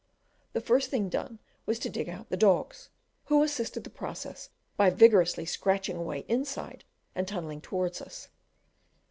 The 0.53 0.61
first 0.61 0.89
thing 0.89 1.09
done 1.09 1.37
was 1.67 1.77
to 1.77 1.87
dig 1.87 2.09
out 2.09 2.29
the 2.29 2.35
dogs, 2.35 2.89
who 3.25 3.43
assisted 3.43 3.83
the 3.83 3.91
process 3.91 4.49
by 4.75 4.89
vigorously 4.89 5.45
scratching 5.45 5.95
away 5.95 6.25
inside 6.27 6.85
and 7.13 7.27
tunnelling 7.27 7.61
towards 7.61 8.01
us. 8.01 8.29